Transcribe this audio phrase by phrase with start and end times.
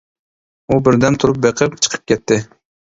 [0.71, 2.45] ئۇ بىردەم تۇرۇپ بېقىپ، چىقىپ كەتتى.